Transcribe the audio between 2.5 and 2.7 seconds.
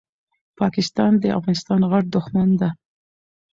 ده